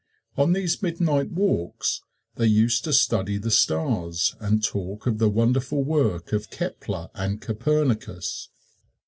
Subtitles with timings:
[0.35, 2.01] On these midnight walks
[2.33, 7.39] they used to study the stars and talk of the wonderful work of Kepler and
[7.39, 8.49] Copernicus.